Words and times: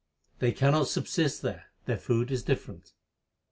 1 0.39 0.39
They 0.39 0.51
cannot 0.51 0.87
subsist 0.87 1.43
there; 1.43 1.65
their 1.85 1.99
food 1.99 2.31
is 2.31 2.41
different. 2.41 2.93